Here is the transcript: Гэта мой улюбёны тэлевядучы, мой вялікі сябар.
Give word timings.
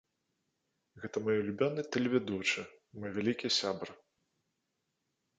Гэта 1.01 1.15
мой 1.25 1.35
улюбёны 1.41 1.81
тэлевядучы, 1.95 2.59
мой 3.03 3.11
вялікі 3.19 3.47
сябар. 3.59 3.89